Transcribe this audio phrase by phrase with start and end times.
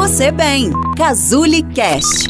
[0.00, 0.70] você bem.
[0.96, 2.26] Cazuli Cast.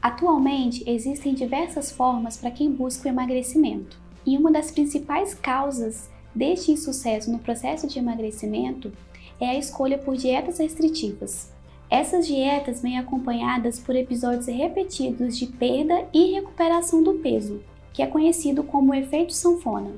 [0.00, 3.98] Atualmente, existem diversas formas para quem busca o emagrecimento.
[4.24, 8.92] E uma das principais causas deste insucesso no processo de emagrecimento
[9.40, 11.53] é a escolha por dietas restritivas.
[11.94, 17.62] Essas dietas vêm acompanhadas por episódios repetidos de perda e recuperação do peso,
[17.92, 19.92] que é conhecido como efeito sanfona.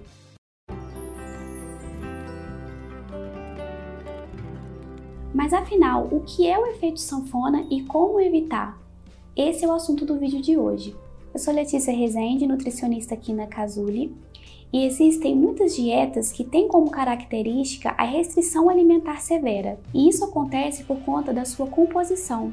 [5.32, 8.78] Mas afinal, o que é o efeito sanfona e como evitar?
[9.34, 10.94] Esse é o assunto do vídeo de hoje.
[11.32, 14.14] Eu sou Letícia Rezende, nutricionista aqui na Casuli,
[14.72, 20.84] e existem muitas dietas que têm como característica a restrição alimentar severa, e isso acontece
[20.84, 22.52] por conta da sua composição,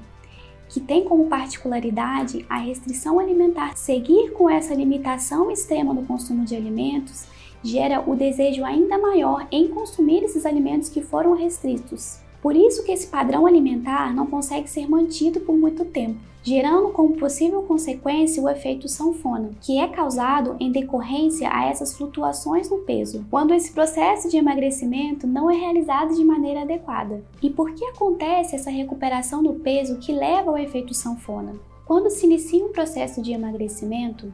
[0.70, 3.78] que tem como particularidade a restrição alimentar.
[3.78, 7.26] Seguir com essa limitação extrema no consumo de alimentos
[7.62, 12.23] gera o desejo ainda maior em consumir esses alimentos que foram restritos.
[12.44, 17.16] Por isso que esse padrão alimentar não consegue ser mantido por muito tempo, gerando como
[17.16, 23.26] possível consequência o efeito sanfona, que é causado em decorrência a essas flutuações no peso,
[23.32, 27.24] quando esse processo de emagrecimento não é realizado de maneira adequada.
[27.42, 31.56] E por que acontece essa recuperação do peso que leva ao efeito sanfona?
[31.86, 34.34] Quando se inicia um processo de emagrecimento,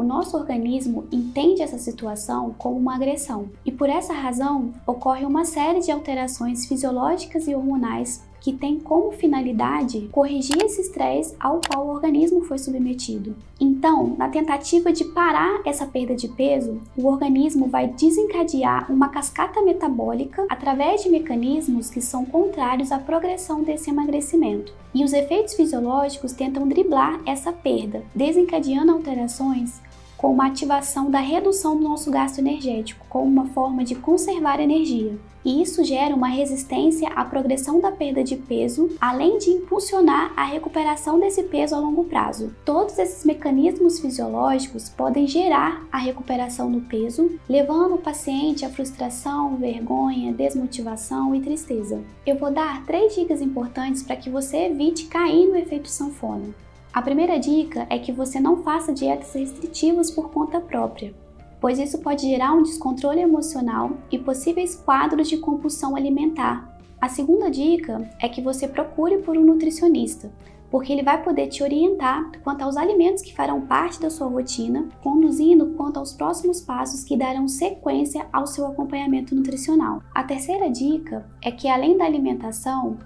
[0.00, 5.44] o nosso organismo entende essa situação como uma agressão e por essa razão ocorre uma
[5.44, 11.86] série de alterações fisiológicas e hormonais que tem como finalidade corrigir esse estresse ao qual
[11.86, 13.36] o organismo foi submetido.
[13.60, 19.60] Então, na tentativa de parar essa perda de peso, o organismo vai desencadear uma cascata
[19.60, 24.72] metabólica através de mecanismos que são contrários à progressão desse emagrecimento.
[24.94, 29.80] E os efeitos fisiológicos tentam driblar essa perda, desencadeando alterações
[30.20, 35.18] como a ativação da redução do nosso gasto energético, como uma forma de conservar energia.
[35.42, 40.44] E isso gera uma resistência à progressão da perda de peso, além de impulsionar a
[40.44, 42.54] recuperação desse peso a longo prazo.
[42.66, 49.56] Todos esses mecanismos fisiológicos podem gerar a recuperação do peso, levando o paciente à frustração,
[49.56, 51.98] vergonha, desmotivação e tristeza.
[52.26, 56.54] Eu vou dar três dicas importantes para que você evite cair no efeito sanfona.
[56.92, 61.14] A primeira dica é que você não faça dietas restritivas por conta própria,
[61.60, 66.76] pois isso pode gerar um descontrole emocional e possíveis quadros de compulsão alimentar.
[67.00, 70.32] A segunda dica é que você procure por um nutricionista,
[70.68, 74.88] porque ele vai poder te orientar quanto aos alimentos que farão parte da sua rotina,
[75.00, 80.02] conduzindo quanto aos próximos passos que darão sequência ao seu acompanhamento nutricional.
[80.12, 82.98] A terceira dica é que além da alimentação,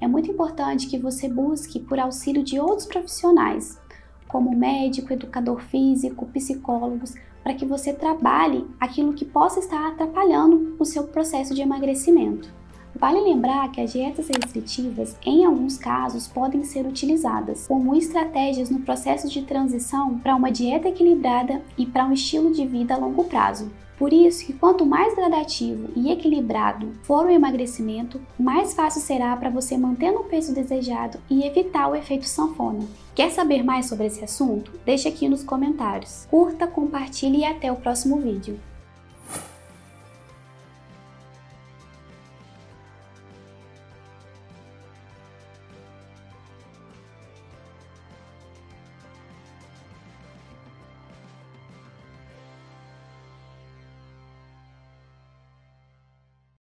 [0.00, 3.78] é muito importante que você busque por auxílio de outros profissionais,
[4.26, 10.84] como médico, educador físico, psicólogos, para que você trabalhe aquilo que possa estar atrapalhando o
[10.84, 12.59] seu processo de emagrecimento.
[12.94, 18.80] Vale lembrar que as dietas restritivas, em alguns casos, podem ser utilizadas como estratégias no
[18.80, 23.24] processo de transição para uma dieta equilibrada e para um estilo de vida a longo
[23.24, 23.70] prazo.
[24.00, 29.50] Por isso que quanto mais gradativo e equilibrado for o emagrecimento, mais fácil será para
[29.50, 32.86] você manter no peso desejado e evitar o efeito sanfona.
[33.14, 34.72] Quer saber mais sobre esse assunto?
[34.86, 36.26] Deixe aqui nos comentários.
[36.30, 38.58] Curta, compartilhe e até o próximo vídeo.